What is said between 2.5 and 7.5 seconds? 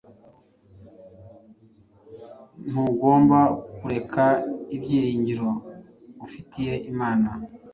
Ntugomba kureka ibyiringiro ufitiye imana